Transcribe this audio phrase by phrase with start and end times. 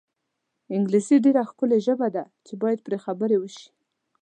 [0.75, 3.67] انګلیسي ډېره ښکلې ژبه ده چې باید پرې خبرې وشي.